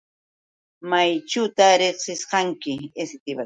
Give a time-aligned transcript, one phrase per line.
[0.89, 2.73] ¿Mayćhuta riqsishqanki?